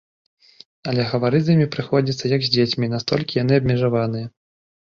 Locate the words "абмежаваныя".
3.63-4.27